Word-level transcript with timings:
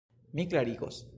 Mi 0.33 0.47
klarigos. 0.47 1.03